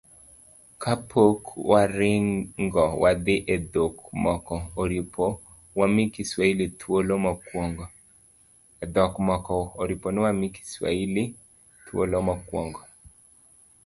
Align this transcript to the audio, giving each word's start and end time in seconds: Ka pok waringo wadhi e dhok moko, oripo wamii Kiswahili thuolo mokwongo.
Ka 0.81 0.93
pok 1.09 1.41
waringo 1.71 2.83
wadhi 3.03 3.35
e 3.55 3.57
dhok 3.73 3.95
moko, 4.23 4.55
oripo 4.81 5.25
wamii 5.79 6.13
Kiswahili 6.15 6.65
thuolo 11.91 12.19
mokwongo. 12.29 12.81